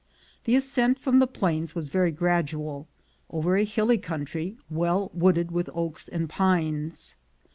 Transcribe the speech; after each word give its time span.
The 0.45 0.55
ascent 0.55 0.97
from 0.97 1.19
the 1.19 1.27
plains 1.27 1.75
was 1.75 1.87
very 1.87 2.09
gradual, 2.09 2.87
over 3.29 3.55
a 3.55 3.63
hilly 3.63 3.99
country, 3.99 4.57
well 4.67 5.11
wooded 5.13 5.51
with 5.51 5.69
oaks 5.75 6.07
and 6.07 6.27
pines. 6.27 7.17